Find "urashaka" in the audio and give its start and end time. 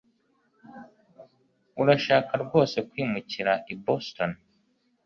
1.81-2.31